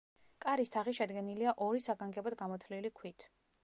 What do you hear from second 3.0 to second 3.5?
ქვით.